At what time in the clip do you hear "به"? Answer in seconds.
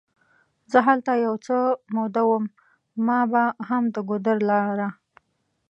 3.31-3.43